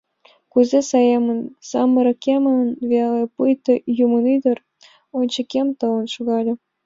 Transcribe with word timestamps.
Кузе 0.51 0.79
саемын, 0.89 1.39
самырыкемын 1.69 2.67
веле, 2.91 3.21
пуйто 3.33 3.73
юмынӱдыр 4.05 4.57
ончыкем 5.17 5.67
толын 5.79 6.05
шогале. 6.13 6.53